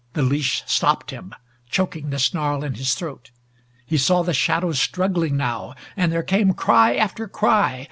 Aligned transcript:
The 0.13 0.23
leash 0.23 0.63
stopped 0.65 1.11
him, 1.11 1.31
choking 1.69 2.09
the 2.09 2.17
snarl 2.17 2.63
in 2.63 2.73
his 2.73 2.95
throat. 2.95 3.29
He 3.85 3.99
saw 3.99 4.23
the 4.23 4.33
shadows 4.33 4.81
struggling 4.81 5.37
now, 5.37 5.75
and 5.95 6.11
there 6.11 6.23
came 6.23 6.53
cry 6.55 6.95
after 6.95 7.27
cry. 7.27 7.79